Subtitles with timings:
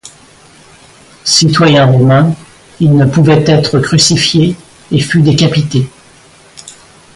[1.25, 2.33] Citoyen romain,
[2.79, 4.55] il ne pouvait être crucifié
[4.91, 5.87] et fut décapité.